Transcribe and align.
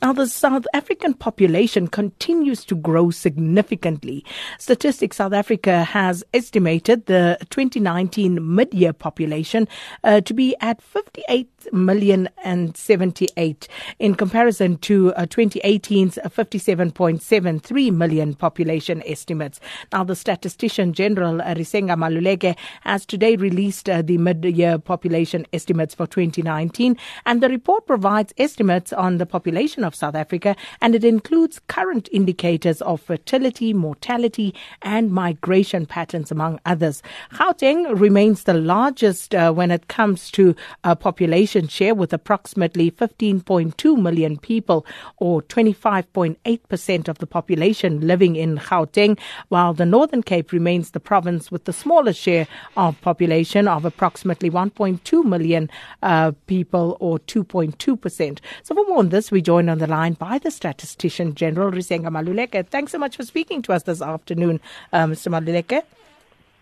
Now, 0.00 0.12
the 0.12 0.28
South 0.28 0.64
African 0.74 1.12
population 1.12 1.88
continues 1.88 2.64
to 2.66 2.76
grow 2.76 3.10
significantly. 3.10 4.24
Statistics 4.58 5.16
South 5.16 5.32
Africa 5.32 5.82
has 5.82 6.22
estimated 6.32 7.06
the 7.06 7.36
2019 7.50 8.54
mid-year 8.54 8.92
population 8.92 9.66
uh, 10.04 10.20
to 10.20 10.34
be 10.34 10.54
at 10.60 10.80
58 10.80 11.48
million 11.72 12.28
and 12.44 12.76
78 12.76 13.66
in 13.98 14.14
comparison 14.14 14.76
to 14.78 15.12
uh, 15.14 15.26
2018's 15.26 16.16
57.73 16.24 17.92
million 17.92 18.34
population 18.34 19.02
estimates. 19.04 19.58
Now, 19.92 20.04
the 20.04 20.14
statistician 20.14 20.92
general 20.92 21.42
uh, 21.42 21.54
Risenga 21.54 21.96
Maluleke 21.96 22.56
has 22.82 23.04
today 23.04 23.34
released 23.34 23.90
uh, 23.90 24.02
the 24.02 24.18
mid-year 24.18 24.78
population 24.78 25.44
estimates 25.52 25.92
for 25.92 26.06
2019, 26.06 26.96
and 27.26 27.42
the 27.42 27.48
report 27.48 27.88
provides 27.88 28.32
estimates 28.38 28.92
on 28.92 29.18
the 29.18 29.26
population 29.26 29.87
of 29.88 29.94
South 29.96 30.14
Africa, 30.14 30.54
and 30.80 30.94
it 30.94 31.02
includes 31.02 31.60
current 31.66 32.08
indicators 32.12 32.80
of 32.82 33.00
fertility, 33.00 33.74
mortality, 33.74 34.54
and 34.82 35.10
migration 35.10 35.84
patterns, 35.86 36.30
among 36.30 36.60
others. 36.64 37.02
Gauteng 37.32 37.98
remains 37.98 38.44
the 38.44 38.54
largest 38.54 39.34
uh, 39.34 39.52
when 39.52 39.72
it 39.72 39.88
comes 39.88 40.30
to 40.30 40.54
uh, 40.84 40.94
population 40.94 41.66
share, 41.66 41.94
with 41.94 42.12
approximately 42.12 42.90
15.2 42.92 44.00
million 44.00 44.38
people, 44.38 44.86
or 45.16 45.42
25.8% 45.42 47.08
of 47.08 47.18
the 47.18 47.26
population 47.26 48.06
living 48.06 48.36
in 48.36 48.58
Gauteng, 48.58 49.18
while 49.48 49.74
the 49.74 49.86
Northern 49.86 50.22
Cape 50.22 50.52
remains 50.52 50.92
the 50.92 51.00
province 51.00 51.50
with 51.50 51.64
the 51.64 51.72
smallest 51.72 52.20
share 52.20 52.46
of 52.76 53.00
population 53.00 53.66
of 53.66 53.84
approximately 53.84 54.50
1.2 54.50 55.24
million 55.24 55.70
uh, 56.02 56.32
people, 56.46 56.96
or 57.00 57.18
2.2%. 57.20 58.38
So, 58.62 58.74
for 58.74 58.84
more 58.84 58.98
on 58.98 59.08
this, 59.08 59.30
we 59.30 59.40
join 59.40 59.68
on 59.68 59.77
the 59.78 59.86
line 59.86 60.14
by 60.14 60.38
the 60.38 60.50
Statistician 60.50 61.34
General, 61.34 61.70
Risenga 61.70 62.08
Maluleke. 62.08 62.66
Thanks 62.66 62.92
so 62.92 62.98
much 62.98 63.16
for 63.16 63.24
speaking 63.24 63.62
to 63.62 63.72
us 63.72 63.84
this 63.84 64.02
afternoon, 64.02 64.60
uh, 64.92 65.04
Mr. 65.06 65.28
Maluleke. 65.28 65.82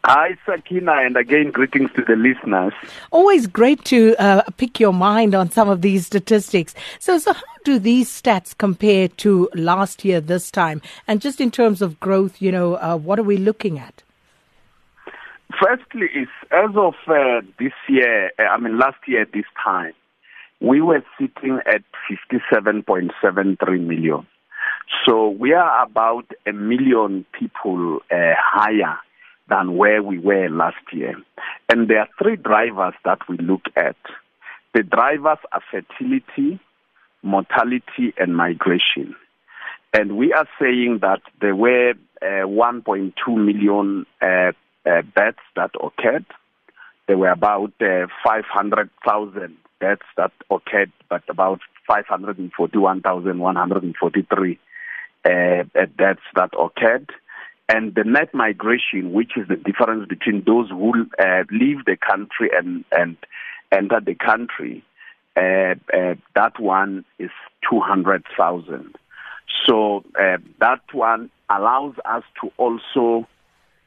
Hi, 0.05 0.37
Sakina, 0.47 0.93
and 0.93 1.17
again, 1.17 1.51
greetings 1.51 1.91
to 1.97 2.03
the 2.03 2.15
listeners. 2.15 2.73
Always 3.11 3.49
great 3.49 3.85
to 3.87 4.15
uh, 4.21 4.43
pick 4.57 4.79
your 4.79 4.93
mind 4.93 5.35
on 5.35 5.51
some 5.51 5.69
of 5.69 5.83
these 5.83 6.07
statistics. 6.07 6.77
So, 7.01 7.19
so 7.19 7.33
how 7.33 7.43
do 7.65 7.81
these 7.81 8.09
stats 8.09 8.57
compare 8.57 9.09
to 9.09 9.51
last 9.55 10.05
year 10.05 10.21
this 10.21 10.53
time? 10.53 10.81
And 11.09 11.21
just 11.21 11.41
in 11.41 11.51
terms 11.51 11.83
of 11.83 11.99
growth, 11.99 12.41
you 12.41 12.53
know, 12.53 12.77
uh, 12.77 12.97
what 12.97 13.19
are 13.19 13.25
we 13.25 13.37
looking 13.37 13.81
at? 13.81 14.05
Firstly, 15.61 16.07
is 16.15 16.29
as 16.53 16.71
of 16.77 16.95
uh, 17.09 17.41
this 17.59 17.73
year, 17.89 18.31
uh, 18.39 18.43
I 18.43 18.59
mean, 18.59 18.79
last 18.79 18.99
year 19.09 19.27
this 19.33 19.47
time, 19.65 19.93
we 20.61 20.81
were 20.81 21.05
sitting 21.19 21.61
at 21.67 21.83
57.73 22.33 23.87
million. 23.87 24.27
So 25.07 25.29
we 25.29 25.53
are 25.53 25.85
about 25.85 26.27
a 26.47 26.53
million 26.53 27.25
people 27.39 28.01
uh, 28.11 28.35
higher 28.39 28.97
than 29.49 29.77
where 29.77 30.03
we 30.03 30.19
were 30.19 30.49
last 30.49 30.77
year. 30.93 31.15
And 31.69 31.89
there 31.89 32.01
are 32.01 32.09
three 32.21 32.37
drivers 32.37 32.95
that 33.05 33.19
we 33.29 33.37
look 33.39 33.63
at. 33.77 33.97
The 34.75 34.83
drivers 34.83 35.39
are 35.53 35.63
fertility, 35.71 36.61
mortality, 37.23 38.13
and 38.19 38.37
migration. 38.37 39.15
And 39.93 40.17
we 40.17 40.33
are 40.33 40.49
saying 40.61 40.99
that 41.03 41.21
there 41.41 41.57
were 41.57 41.95
uh, 42.23 42.47
1.2 42.47 43.13
million 43.29 44.07
uh, 44.21 44.53
uh, 44.85 45.03
deaths 45.17 45.39
that 45.55 45.71
occurred. 45.83 46.27
There 47.07 47.19
were 47.19 47.31
about 47.31 47.73
uh, 47.81 48.09
500,000 48.25 49.57
deaths 49.81 50.03
that 50.17 50.33
occurred, 50.51 50.91
but 51.09 51.23
about 51.29 51.61
541,143 51.87 54.59
uh, 55.25 55.63
deaths 55.97 56.21
that 56.35 56.51
occurred. 56.59 57.13
And 57.69 57.95
the 57.95 58.05
net 58.05 58.33
migration, 58.33 59.13
which 59.13 59.37
is 59.37 59.49
the 59.49 59.57
difference 59.57 60.09
between 60.09 60.45
those 60.45 60.71
who 60.71 61.07
uh, 61.19 61.43
leave 61.51 61.85
the 61.85 61.97
country 61.97 62.49
and, 62.57 62.87
and 62.93 63.17
enter 63.73 63.99
the 64.01 64.15
country, 64.15 64.85
uh, 65.37 65.75
uh, 65.93 66.15
that 66.35 66.61
one 66.61 67.05
is 67.19 67.33
200,000. 67.69 68.95
So 69.65 70.05
uh, 70.19 70.39
that 70.61 70.83
one 70.93 71.31
allows 71.51 71.97
us 72.05 72.23
to 72.41 72.53
also 72.57 73.27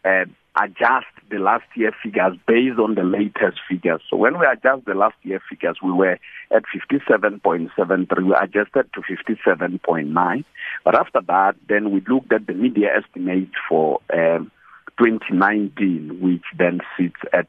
uh, 0.04 0.26
adjust 0.62 1.08
the 1.30 1.38
last 1.38 1.66
year 1.76 1.92
figures 2.04 2.36
based 2.48 2.80
on 2.80 2.96
the 2.96 3.04
latest 3.04 3.60
figures. 3.70 4.02
So 4.10 4.18
when 4.18 4.40
we 4.40 4.46
adjust 4.46 4.86
the 4.86 4.94
last 4.94 5.16
year 5.24 5.42
figures, 5.50 5.78
we 5.84 5.92
were 5.92 6.18
at 6.52 6.64
57.73. 6.92 8.26
We 8.26 8.34
adjusted 8.34 8.92
to 8.94 9.02
57.9. 9.02 10.46
But 10.84 10.96
after 10.96 11.22
that, 11.28 11.56
then 11.68 11.92
we 11.92 12.02
looked 12.08 12.34
at 12.34 12.48
the 12.48 12.54
mid-year 12.54 12.98
estimate 12.98 13.52
for 13.68 14.02
um, 14.14 14.52
2019, 14.98 16.20
which 16.20 16.44
then 16.58 16.82
sits 16.98 17.20
at 17.32 17.48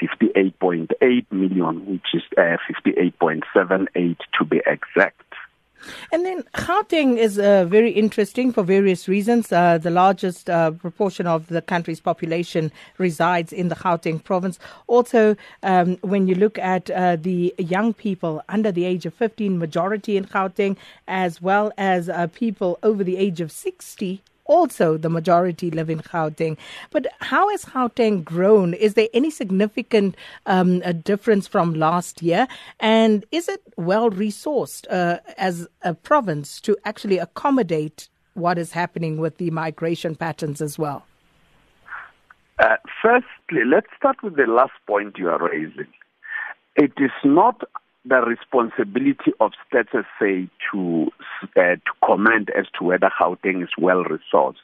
58.8 0.00 1.32
million, 1.32 1.86
which 1.86 2.06
is 2.14 2.22
uh, 2.36 2.56
58.78 2.86 4.16
to 4.38 4.44
be 4.44 4.60
exact. 4.66 5.20
And 6.10 6.24
then 6.24 6.42
Gauteng 6.54 7.18
is 7.18 7.38
uh, 7.38 7.64
very 7.64 7.90
interesting 7.90 8.52
for 8.52 8.62
various 8.62 9.08
reasons. 9.08 9.52
Uh, 9.52 9.78
the 9.78 9.90
largest 9.90 10.48
uh, 10.48 10.72
proportion 10.72 11.26
of 11.26 11.46
the 11.48 11.62
country's 11.62 12.00
population 12.00 12.72
resides 12.98 13.52
in 13.52 13.68
the 13.68 13.74
Gauteng 13.74 14.22
province. 14.22 14.58
Also, 14.86 15.36
um, 15.62 15.96
when 16.02 16.26
you 16.26 16.34
look 16.34 16.58
at 16.58 16.90
uh, 16.90 17.16
the 17.16 17.54
young 17.58 17.94
people 17.94 18.42
under 18.48 18.72
the 18.72 18.84
age 18.84 19.06
of 19.06 19.14
15, 19.14 19.58
majority 19.58 20.16
in 20.16 20.24
Gauteng, 20.24 20.76
as 21.08 21.40
well 21.40 21.72
as 21.76 22.08
uh, 22.08 22.26
people 22.28 22.78
over 22.82 23.04
the 23.04 23.16
age 23.16 23.40
of 23.40 23.50
60 23.50 24.22
also 24.44 24.96
the 24.96 25.08
majority 25.08 25.70
live 25.70 25.90
in 25.90 26.00
Gauteng. 26.00 26.56
But 26.90 27.06
how 27.20 27.48
has 27.50 27.64
Gauteng 27.64 28.24
grown? 28.24 28.74
Is 28.74 28.94
there 28.94 29.08
any 29.14 29.30
significant 29.30 30.16
um, 30.46 30.80
difference 31.02 31.46
from 31.46 31.74
last 31.74 32.22
year? 32.22 32.48
And 32.80 33.24
is 33.30 33.48
it 33.48 33.62
well 33.76 34.10
resourced 34.10 34.86
uh, 34.90 35.18
as 35.38 35.66
a 35.82 35.94
province 35.94 36.60
to 36.62 36.76
actually 36.84 37.18
accommodate 37.18 38.08
what 38.34 38.58
is 38.58 38.72
happening 38.72 39.18
with 39.18 39.36
the 39.38 39.50
migration 39.50 40.16
patterns 40.16 40.60
as 40.60 40.78
well? 40.78 41.04
Uh, 42.58 42.76
firstly, 43.00 43.64
let's 43.66 43.88
start 43.96 44.22
with 44.22 44.36
the 44.36 44.46
last 44.46 44.72
point 44.86 45.18
you 45.18 45.28
are 45.28 45.50
raising. 45.50 45.88
It 46.76 46.92
is 46.96 47.10
not 47.24 47.62
the 48.04 48.20
responsibility 48.20 49.32
of 49.40 49.52
Stats 49.72 49.92
SA 49.92 50.48
to 50.72 51.10
uh, 51.56 51.60
to 51.76 51.80
comment 52.04 52.48
as 52.56 52.66
to 52.78 52.84
whether 52.84 53.10
Gauteng 53.20 53.62
is 53.62 53.70
well 53.78 54.04
resourced. 54.04 54.56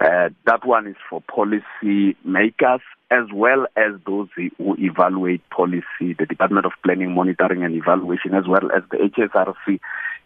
Uh, 0.00 0.30
that 0.46 0.64
one 0.64 0.86
is 0.86 0.96
for 1.08 1.20
policy 1.22 2.16
makers 2.24 2.80
as 3.10 3.24
well 3.34 3.66
as 3.76 3.92
those 4.06 4.28
who 4.36 4.76
evaluate 4.78 5.42
policy, 5.50 6.14
the 6.16 6.26
Department 6.28 6.64
of 6.64 6.72
Planning, 6.84 7.12
Monitoring 7.12 7.64
and 7.64 7.74
Evaluation, 7.74 8.34
as 8.34 8.46
well 8.46 8.70
as 8.74 8.84
the 8.92 8.98
HSRC 8.98 9.80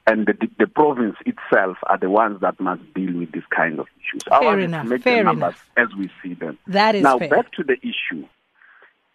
and 0.06 0.26
the, 0.26 0.34
the 0.58 0.66
province 0.66 1.16
itself 1.24 1.78
are 1.84 1.98
the 1.98 2.10
ones 2.10 2.40
that 2.42 2.60
must 2.60 2.82
deal 2.92 3.16
with 3.16 3.32
this 3.32 3.44
kind 3.56 3.80
of 3.80 3.86
issues. 3.98 4.22
Fair 4.28 4.42
Our 4.42 4.58
enough. 4.60 4.88
Fair 5.02 5.18
the 5.18 5.22
numbers 5.24 5.54
enough. 5.54 5.70
as 5.78 5.96
we 5.96 6.10
see 6.22 6.34
them. 6.34 6.58
That 6.66 6.94
is 6.94 7.02
now 7.02 7.18
fair. 7.18 7.30
back 7.30 7.52
to 7.52 7.64
the 7.64 7.76
issue 7.80 8.26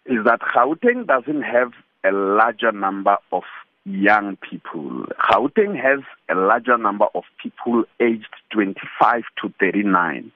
is 0.06 0.24
that 0.24 0.40
Gauteng 0.40 1.06
doesn't 1.06 1.42
have 1.42 1.72
a 2.04 2.12
larger 2.12 2.72
number 2.72 3.16
of 3.32 3.42
young 3.84 4.36
people. 4.36 5.06
Gauteng 5.30 5.80
has 5.80 6.00
a 6.28 6.34
larger 6.34 6.76
number 6.76 7.06
of 7.14 7.24
people 7.42 7.84
aged 8.00 8.28
25 8.52 9.22
to 9.42 9.52
39. 9.60 10.32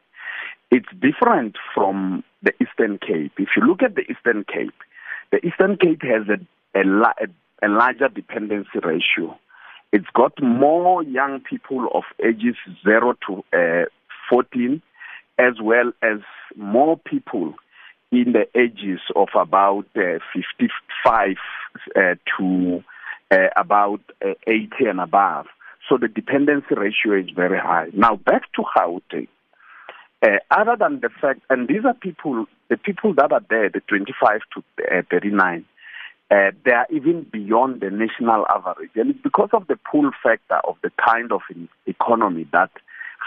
It's 0.71 0.89
different 1.01 1.57
from 1.75 2.25
the 2.43 2.53
Eastern 2.61 2.99
Cape. 2.99 3.33
If 3.39 3.51
you 3.57 3.63
look 3.65 3.83
at 3.83 3.95
the 3.95 4.03
Eastern 4.11 4.45
Cape, 4.45 4.75
the 5.31 5.45
Eastern 5.47 5.77
Cape 5.77 6.03
has 6.03 6.27
a, 6.29 6.79
a, 6.79 7.67
a 7.67 7.69
larger 7.69 8.09
dependency 8.09 8.79
ratio. 8.83 9.39
It's 9.93 10.09
got 10.15 10.33
more 10.43 11.05
young 11.05 11.41
people 11.41 11.89
of 11.95 12.03
ages 12.25 12.57
0 12.83 13.15
to 13.29 13.45
uh, 13.57 13.85
14, 14.29 14.83
as 15.39 15.55
well 15.63 15.93
as 16.03 16.19
more 16.57 16.99
people 16.99 17.55
in 18.17 18.33
the 18.33 18.47
ages 18.59 19.01
of 19.17 19.29
about 19.35 19.87
uh, 19.97 20.19
55 20.35 21.37
uh, 21.97 22.01
to 22.39 22.85
uh, 23.31 23.37
about 23.57 24.01
uh, 24.25 24.35
80 24.47 24.71
and 24.87 25.01
above. 25.01 25.47
So 25.89 25.99
the 25.99 26.09
dependency 26.09 26.75
ratio 26.75 27.19
is 27.19 27.31
very 27.35 27.59
high. 27.59 27.89
Now 27.93 28.17
back 28.17 28.53
to 28.55 28.63
Gauteng. 28.63 29.29
Uh, 30.23 30.39
other 30.51 30.77
than 30.79 31.01
the 31.01 31.11
fact, 31.21 31.41
and 31.51 31.69
these 31.69 31.85
are 31.85 31.93
people, 31.95 32.47
the 32.71 32.79
people 32.79 33.13
that 33.15 33.31
are 33.31 33.43
there, 33.51 33.69
the 33.69 33.81
25 33.81 34.41
to 34.55 34.63
uh, 34.91 35.03
39, 35.11 35.65
uh, 36.31 36.51
they 36.65 36.71
are 36.71 36.87
even 36.91 37.27
beyond 37.31 37.83
the 37.83 37.91
national 37.91 38.47
average. 38.49 38.91
And 38.95 39.11
it's 39.11 39.23
because 39.23 39.51
of 39.53 39.67
the 39.67 39.79
pull 39.91 40.11
factor 40.23 40.61
of 40.67 40.77
the 40.83 40.91
kind 41.05 41.31
of 41.31 41.43
economy 41.87 42.49
that 42.53 42.71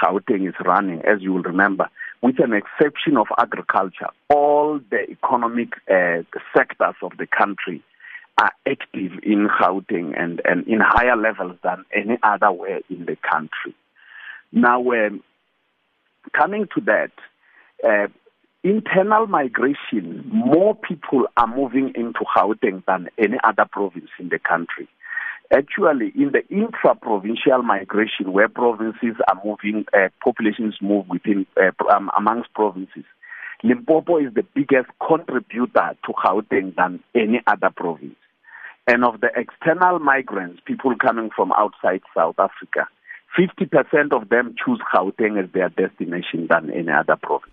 Gauteng 0.01 0.47
is 0.47 0.55
running, 0.65 1.01
as 1.01 1.21
you 1.21 1.33
will 1.33 1.43
remember, 1.43 1.89
with 2.21 2.39
an 2.39 2.53
exception 2.53 3.17
of 3.17 3.27
agriculture. 3.37 4.09
All 4.29 4.79
the 4.89 5.09
economic 5.09 5.73
uh, 5.89 6.23
sectors 6.55 6.95
of 7.01 7.11
the 7.17 7.27
country 7.27 7.83
are 8.39 8.51
active 8.67 9.13
in 9.23 9.47
Gauteng 9.47 10.13
and, 10.19 10.41
and 10.45 10.67
in 10.67 10.79
higher 10.79 11.15
levels 11.15 11.57
than 11.63 11.85
any 11.93 12.17
other 12.23 12.51
where 12.51 12.81
in 12.89 13.05
the 13.05 13.17
country. 13.29 13.75
Now, 14.51 14.81
um, 14.91 15.23
coming 16.33 16.67
to 16.75 16.81
that, 16.81 17.11
uh, 17.87 18.07
internal 18.63 19.27
migration, 19.27 20.29
more 20.31 20.75
people 20.75 21.27
are 21.35 21.47
moving 21.47 21.93
into 21.95 22.19
Gauteng 22.35 22.83
than 22.85 23.09
any 23.17 23.37
other 23.43 23.65
province 23.71 24.09
in 24.19 24.29
the 24.29 24.39
country. 24.39 24.87
Actually, 25.53 26.11
in 26.15 26.33
the 26.33 26.45
intra-provincial 26.49 27.63
migration, 27.63 28.33
where 28.33 28.49
provinces 28.49 29.15
are 29.29 29.41
moving, 29.45 29.85
uh, 29.93 30.09
populations 30.21 30.75
move 30.81 31.07
within 31.07 31.45
uh, 31.55 31.71
um, 31.93 32.11
amongst 32.17 32.53
provinces, 32.53 33.05
Limpopo 33.63 34.17
is 34.17 34.33
the 34.33 34.43
biggest 34.53 34.89
contributor 35.05 35.95
to 36.05 36.13
Gauteng 36.13 36.75
than 36.75 36.99
any 37.15 37.41
other 37.47 37.69
province. 37.75 38.15
And 38.87 39.05
of 39.05 39.21
the 39.21 39.29
external 39.35 39.99
migrants, 39.99 40.61
people 40.65 40.93
coming 40.95 41.29
from 41.35 41.51
outside 41.53 42.01
South 42.15 42.35
Africa, 42.39 42.87
50% 43.37 44.11
of 44.11 44.29
them 44.29 44.55
choose 44.63 44.81
Gauteng 44.93 45.41
as 45.41 45.49
their 45.53 45.69
destination 45.69 46.47
than 46.49 46.71
any 46.71 46.91
other 46.91 47.15
province. 47.15 47.51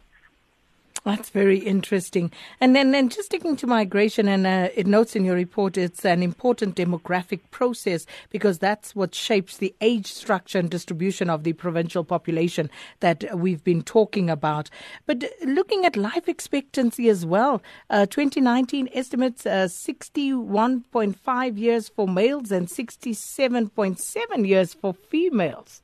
That's 1.05 1.29
very 1.29 1.59
interesting. 1.59 2.33
And 2.63 2.75
then, 2.75 2.93
then 2.93 3.11
just 3.11 3.27
sticking 3.27 3.57
to 3.57 3.67
migration, 3.67 4.27
and 4.27 4.47
uh, 4.47 4.71
it 4.75 4.87
notes 4.87 5.15
in 5.15 5.23
your 5.27 5.35
report 5.35 5.77
it's 5.77 6.03
an 6.03 6.23
important 6.23 6.77
demographic 6.77 7.41
process 7.51 8.07
because 8.31 8.59
that's 8.59 8.97
what 8.97 9.15
shapes 9.15 9.59
the 9.59 9.75
age 9.83 10.07
structure 10.07 10.59
and 10.59 10.71
distribution 10.71 11.29
of 11.29 11.45
the 11.45 11.53
provincial 11.53 12.05
population 12.05 12.71
that 13.01 13.39
we've 13.39 13.63
been 13.63 13.83
talking 13.83 14.31
about. 14.31 14.71
But 15.05 15.25
looking 15.45 15.85
at 15.85 15.95
life 15.95 16.27
expectancy 16.27 17.11
as 17.11 17.27
well, 17.27 17.63
uh, 17.91 18.07
2019 18.07 18.89
estimates 18.95 19.45
uh, 19.45 19.69
61.5 19.69 21.59
years 21.59 21.91
for 21.91 22.09
males 22.09 22.51
and 22.51 22.67
67.7 22.67 24.49
years 24.49 24.73
for 24.73 24.95
females. 24.95 25.83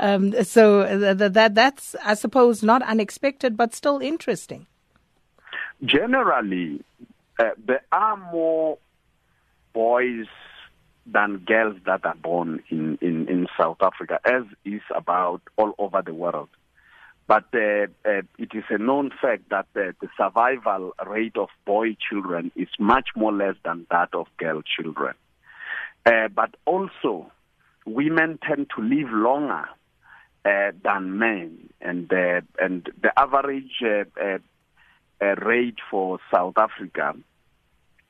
Um, 0.00 0.32
so 0.44 0.86
th- 0.86 1.32
that 1.34 1.54
that's, 1.54 1.94
I 2.02 2.14
suppose, 2.14 2.62
not 2.62 2.80
unexpected, 2.82 3.54
but 3.54 3.74
still 3.74 4.00
interesting. 4.00 4.66
Generally, 5.84 6.82
uh, 7.38 7.50
there 7.66 7.82
are 7.92 8.16
more 8.32 8.78
boys 9.74 10.26
than 11.04 11.44
girls 11.46 11.76
that 11.84 12.04
are 12.06 12.14
born 12.14 12.62
in, 12.70 12.98
in, 13.02 13.28
in 13.28 13.46
South 13.58 13.76
Africa, 13.82 14.20
as 14.24 14.44
is 14.64 14.80
about 14.94 15.42
all 15.56 15.74
over 15.78 16.00
the 16.00 16.14
world. 16.14 16.48
But 17.26 17.44
uh, 17.52 17.86
uh, 18.04 18.22
it 18.38 18.54
is 18.54 18.64
a 18.70 18.78
known 18.78 19.10
fact 19.20 19.50
that 19.50 19.66
uh, 19.76 19.92
the 20.00 20.08
survival 20.16 20.94
rate 21.06 21.36
of 21.36 21.48
boy 21.66 21.94
children 22.08 22.50
is 22.56 22.68
much 22.78 23.10
more 23.14 23.32
less 23.32 23.54
than 23.66 23.86
that 23.90 24.14
of 24.14 24.28
girl 24.38 24.62
children. 24.62 25.14
Uh, 26.06 26.28
but 26.28 26.54
also, 26.64 27.30
women 27.84 28.38
tend 28.46 28.70
to 28.74 28.82
live 28.82 29.10
longer 29.10 29.68
uh, 30.44 30.72
than 30.82 31.18
men, 31.18 31.70
and 31.80 32.12
uh, 32.12 32.40
and 32.58 32.90
the 33.02 33.18
average 33.18 33.82
uh, 33.84 34.04
uh, 34.18 34.38
uh, 35.20 35.34
rate 35.36 35.78
for 35.90 36.18
South 36.32 36.56
Africa 36.56 37.14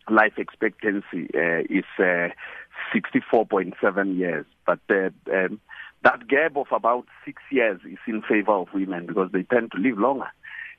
life 0.09 0.39
expectancy 0.39 1.29
is 1.35 1.85
64.7 1.99 4.17
years, 4.17 4.47
but 4.67 4.81
um, 4.91 5.61
that 6.03 6.27
gap 6.27 6.57
of 6.57 6.67
about 6.73 7.07
six 7.25 7.43
years 7.51 7.81
is 7.85 7.99
in 8.09 8.23
favor 8.23 8.53
of 8.53 8.73
women 8.75 9.05
because 9.07 9.31
they 9.33 9.43
tend 9.45 9.71
to 9.73 9.79
live 9.79 9.99
longer. 9.99 10.31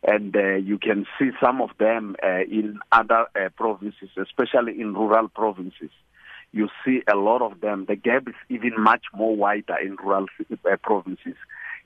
And 0.04 0.36
you 0.68 0.78
can 0.78 1.06
see 1.18 1.32
some 1.42 1.62
of 1.62 1.70
them 1.80 2.18
in 2.22 2.80
other 2.92 3.28
provinces, 3.56 4.10
especially 4.18 4.82
in 4.82 4.96
rural 4.96 5.30
provinces. 5.30 5.92
You 6.54 6.70
see 6.84 7.02
a 7.12 7.16
lot 7.16 7.42
of 7.42 7.62
them. 7.62 7.86
The 7.88 7.96
gap 7.96 8.28
is 8.28 8.36
even 8.50 8.74
much 8.78 9.06
more 9.14 9.36
wider 9.36 9.78
in 9.78 9.96
rural 9.96 10.28
provinces. 10.84 11.36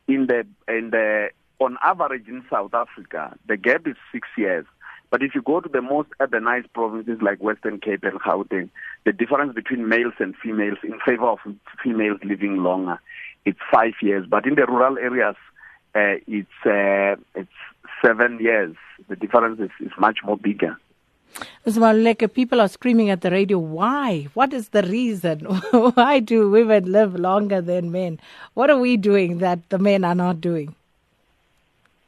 In 0.08 0.28
the 0.28 0.46
in 0.68 0.90
the 0.92 1.30
on 1.60 1.78
average 1.84 2.28
in 2.28 2.44
South 2.50 2.74
Africa, 2.74 3.36
the 3.48 3.58
gap 3.58 3.88
is 3.88 3.96
six 4.12 4.28
years. 4.38 4.66
But 5.12 5.22
if 5.22 5.36
you 5.36 5.42
go 5.42 5.62
to 5.62 5.70
the 5.70 5.82
most 5.82 6.10
urbanized 6.20 6.74
provinces 6.74 7.20
like 7.22 7.42
Western 7.42 7.80
Cape 7.80 8.04
and 8.04 8.20
Gauteng, 8.20 8.70
the 9.06 9.14
difference 9.14 9.54
between 9.54 9.88
males 9.88 10.14
and 10.20 10.36
females 10.36 10.80
in 10.84 11.00
favor 11.06 11.28
of 11.28 11.40
females 11.84 12.20
living 12.24 12.58
longer, 12.58 13.00
it's 13.46 13.60
five 13.72 13.94
years. 14.02 14.26
But 14.28 14.46
in 14.46 14.56
the 14.56 14.66
rural 14.66 14.98
areas, 14.98 15.36
uh, 15.94 16.20
it's 16.28 16.50
uh, 16.66 17.16
it's 17.36 17.50
seven 18.04 18.40
years. 18.40 18.76
The 19.08 19.16
difference 19.16 19.60
is, 19.60 19.70
is 19.80 19.94
much 20.00 20.20
more 20.26 20.38
bigger. 20.38 20.78
Mr. 21.66 21.80
Maluleke, 21.80 22.34
people 22.34 22.62
are 22.62 22.68
screaming 22.68 23.10
at 23.10 23.22
the 23.22 23.32
radio, 23.32 23.58
why? 23.58 24.28
What 24.34 24.54
is 24.54 24.70
the 24.70 24.84
reason? 24.84 25.40
why 25.96 26.20
do 26.20 26.50
women 26.50 26.92
live 26.92 27.16
longer 27.16 27.62
than 27.62 27.92
men? 27.92 28.20
What 28.54 28.70
are 28.70 28.80
we 28.80 28.98
doing 28.98 29.40
that 29.40 29.70
the 29.70 29.80
men 29.80 30.04
are 30.04 30.16
not 30.16 30.40
doing? 30.40 30.76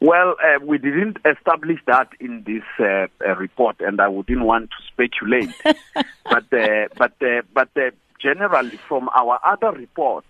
Well, 0.00 0.36
uh, 0.42 0.64
we 0.64 0.78
didn't 0.78 1.18
establish 1.24 1.80
that 1.86 2.08
in 2.20 2.44
this 2.46 2.62
uh, 2.78 3.08
uh, 3.26 3.34
report, 3.34 3.80
and 3.80 4.00
I 4.00 4.06
wouldn't 4.06 4.42
want 4.42 4.70
to 4.70 4.76
speculate. 4.86 5.50
but 5.64 6.52
uh, 6.52 6.86
but 6.96 7.14
uh, 7.20 7.42
but 7.52 7.68
uh, 7.76 7.90
generally, 8.22 8.78
from 8.88 9.08
our 9.08 9.40
other 9.44 9.72
report, 9.72 10.24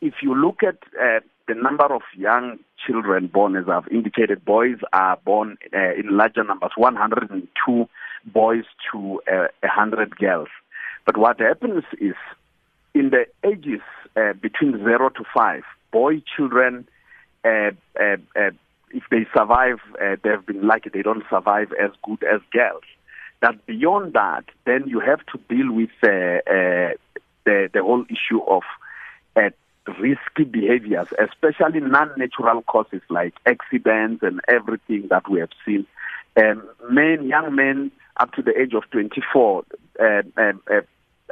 if 0.00 0.14
you 0.22 0.34
look 0.34 0.62
at 0.62 0.76
the 1.48 1.54
number 1.54 1.92
of 1.92 2.02
young 2.16 2.60
children 2.86 3.26
born, 3.26 3.56
as 3.56 3.68
I've 3.68 3.88
indicated, 3.88 4.44
boys 4.44 4.78
are 4.92 5.18
born 5.24 5.58
in 5.72 6.16
larger 6.16 6.44
numbers, 6.44 6.70
102 6.76 7.88
boys 8.26 8.64
to 8.92 9.20
100 9.26 10.16
girls. 10.16 10.48
But 11.06 11.16
what 11.16 11.40
happens 11.40 11.84
is, 12.00 12.14
in 12.94 13.10
the 13.10 13.26
ages 13.44 13.80
between 14.40 14.78
zero 14.78 15.10
to 15.10 15.24
five, 15.34 15.64
boy 15.92 16.22
children 16.36 16.86
if 18.94 19.02
they 19.10 19.26
survive, 19.36 19.80
uh, 20.00 20.16
they've 20.22 20.46
been 20.46 20.66
lucky. 20.66 20.88
They 20.88 21.02
don't 21.02 21.24
survive 21.28 21.72
as 21.72 21.90
good 22.04 22.22
as 22.22 22.40
girls. 22.52 22.84
That 23.42 23.66
beyond 23.66 24.14
that, 24.14 24.44
then 24.64 24.84
you 24.86 25.00
have 25.00 25.20
to 25.26 25.38
deal 25.48 25.72
with 25.72 25.90
uh, 26.02 26.08
uh, 26.08 26.94
the 27.44 27.68
the 27.74 27.82
whole 27.82 28.04
issue 28.08 28.40
of 28.46 28.62
uh, 29.36 29.50
risky 30.00 30.44
behaviors, 30.44 31.08
especially 31.18 31.80
non-natural 31.80 32.62
causes 32.62 33.02
like 33.10 33.34
accidents 33.44 34.22
and 34.22 34.40
everything 34.48 35.08
that 35.10 35.28
we 35.28 35.40
have 35.40 35.50
seen. 35.66 35.86
Um, 36.36 36.62
men, 36.88 37.26
young 37.26 37.54
men 37.54 37.90
up 38.16 38.32
to 38.34 38.42
the 38.42 38.58
age 38.58 38.74
of 38.74 38.84
24, 38.90 39.64
uh, 40.00 40.04
um, 40.36 40.62
uh, 40.70 40.80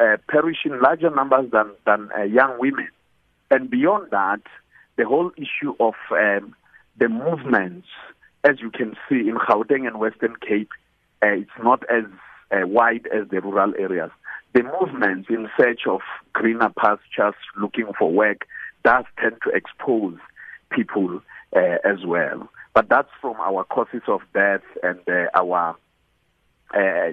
uh, 0.00 0.16
perish 0.28 0.58
in 0.64 0.80
larger 0.80 1.10
numbers 1.10 1.50
than 1.50 1.70
than 1.86 2.10
uh, 2.16 2.22
young 2.22 2.58
women. 2.58 2.88
And 3.50 3.70
beyond 3.70 4.10
that, 4.10 4.40
the 4.96 5.04
whole 5.06 5.30
issue 5.36 5.74
of 5.80 5.94
um, 6.10 6.54
the 6.98 7.08
movements, 7.08 7.88
as 8.44 8.60
you 8.60 8.70
can 8.70 8.96
see 9.08 9.28
in 9.28 9.36
Gauteng 9.36 9.86
and 9.86 9.98
Western 9.98 10.36
Cape, 10.36 10.70
uh, 11.22 11.28
it's 11.28 11.50
not 11.62 11.82
as 11.90 12.04
uh, 12.50 12.66
wide 12.66 13.06
as 13.14 13.28
the 13.28 13.40
rural 13.40 13.74
areas. 13.78 14.10
The 14.54 14.62
movements 14.62 15.28
in 15.30 15.48
search 15.56 15.82
of 15.86 16.00
greener 16.32 16.70
pastures, 16.76 17.34
looking 17.56 17.92
for 17.98 18.10
work, 18.10 18.46
does 18.84 19.04
tend 19.18 19.36
to 19.44 19.50
expose 19.50 20.18
people 20.70 21.22
uh, 21.56 21.78
as 21.84 22.04
well. 22.04 22.48
But 22.74 22.88
that's 22.88 23.08
from 23.20 23.36
our 23.36 23.64
causes 23.64 24.02
of 24.08 24.20
death 24.34 24.62
and 24.82 24.98
uh, 25.08 25.26
our 25.34 25.76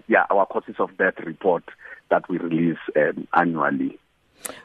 yeah 0.08 0.26
our 0.30 0.46
causes 0.46 0.76
of 0.80 0.98
death 0.98 1.16
report 1.26 1.64
that 2.10 2.28
we 2.30 2.38
release 2.38 2.78
um, 2.96 3.28
annually. 3.34 4.00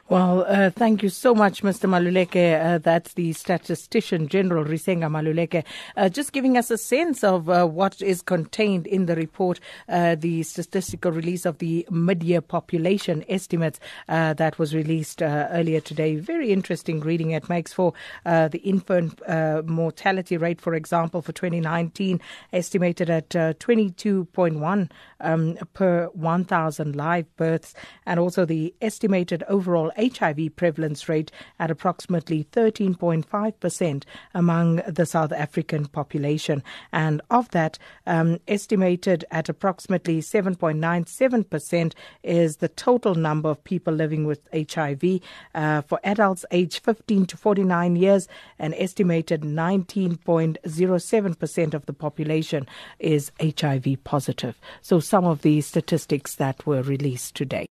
Well, 0.07 0.45
uh, 0.47 0.69
thank 0.69 1.01
you 1.01 1.09
so 1.09 1.33
much, 1.33 1.63
Mr. 1.63 1.89
Maluleke. 1.89 2.63
Uh, 2.63 2.77
that's 2.77 3.13
the 3.13 3.33
statistician 3.33 4.27
general, 4.27 4.63
Risenga 4.63 5.09
Maluleke, 5.09 5.63
uh, 5.97 6.09
just 6.09 6.31
giving 6.31 6.59
us 6.59 6.69
a 6.69 6.77
sense 6.77 7.23
of 7.23 7.49
uh, 7.49 7.65
what 7.65 8.03
is 8.03 8.21
contained 8.21 8.85
in 8.85 9.07
the 9.07 9.15
report, 9.15 9.59
uh, 9.89 10.13
the 10.13 10.43
statistical 10.43 11.11
release 11.11 11.43
of 11.43 11.57
the 11.57 11.87
mid-year 11.89 12.41
population 12.41 13.25
estimates 13.27 13.79
uh, 14.07 14.35
that 14.35 14.59
was 14.59 14.75
released 14.75 15.23
earlier 15.23 15.79
today. 15.79 16.17
Very 16.17 16.51
interesting 16.51 16.99
reading. 16.99 17.31
It 17.31 17.49
makes 17.49 17.73
for 17.73 17.93
the 18.25 18.61
infant 18.63 19.19
mortality 19.65 20.37
rate, 20.37 20.61
for 20.61 20.75
example, 20.75 21.23
for 21.23 21.31
2019, 21.31 22.21
estimated 22.53 23.09
at 23.09 23.29
22.1 23.29 24.91
um, 25.19 25.57
per 25.73 26.05
1,000 26.13 26.95
live 26.95 27.35
births, 27.37 27.73
and 28.05 28.19
also 28.19 28.45
the 28.45 28.71
estimated 28.81 29.43
over 29.49 29.64
overall 29.65 29.91
HIV 29.97 30.55
prevalence 30.55 31.09
rate 31.09 31.31
at 31.59 31.71
approximately 31.71 32.43
13.5% 32.51 34.03
among 34.35 34.75
the 34.87 35.07
South 35.07 35.31
African 35.31 35.87
population. 35.87 36.61
And 36.93 37.23
of 37.31 37.49
that, 37.49 37.79
um, 38.05 38.39
estimated 38.47 39.25
at 39.31 39.49
approximately 39.49 40.21
7.97% 40.21 41.93
is 42.21 42.57
the 42.57 42.67
total 42.67 43.15
number 43.15 43.49
of 43.49 43.63
people 43.63 43.93
living 43.93 44.25
with 44.25 44.47
HIV. 44.53 45.21
Uh, 45.55 45.81
for 45.81 45.99
adults 46.03 46.45
aged 46.51 46.83
15 46.83 47.25
to 47.25 47.37
49 47.37 47.95
years, 47.95 48.27
an 48.59 48.75
estimated 48.75 49.41
19.07% 49.41 51.73
of 51.73 51.87
the 51.87 51.93
population 51.93 52.67
is 52.99 53.31
HIV 53.41 54.03
positive. 54.03 54.59
So 54.83 54.99
some 54.99 55.25
of 55.25 55.41
the 55.41 55.61
statistics 55.61 56.35
that 56.35 56.67
were 56.67 56.83
released 56.83 57.33
today. 57.33 57.65